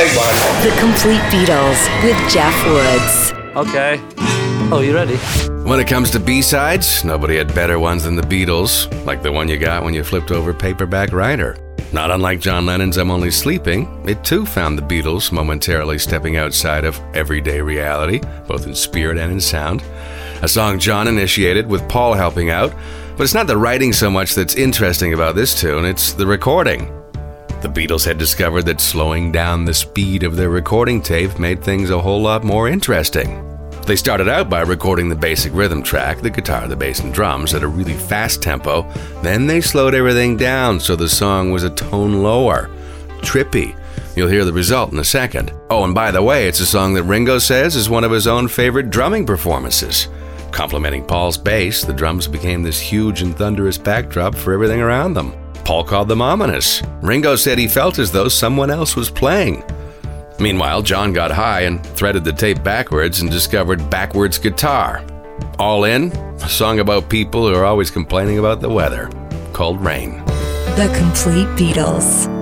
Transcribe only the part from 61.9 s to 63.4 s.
threaded the tape backwards and